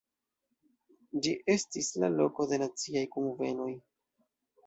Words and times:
Ĝi 1.25 1.33
estis 1.55 1.91
la 2.03 2.09
loko 2.15 2.47
de 2.53 2.59
naciaj 2.63 3.05
kunvenoj. 3.17 3.71